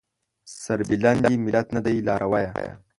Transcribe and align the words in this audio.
سربلند 0.63 1.19
دې 1.29 1.33
ملت 1.45 1.67
نه 1.75 1.81
دی 1.85 1.95
لارويه 2.07 2.51